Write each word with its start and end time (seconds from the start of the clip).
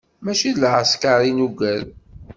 Mačči 0.23 0.51
d 0.55 0.57
lɛesker 0.63 1.19
i 1.29 1.31
nugad. 1.37 1.83